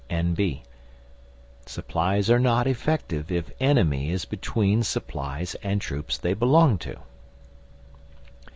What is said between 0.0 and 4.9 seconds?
N.B. Supplies are not effective if enemy is between